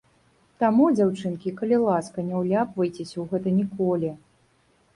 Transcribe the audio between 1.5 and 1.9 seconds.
калі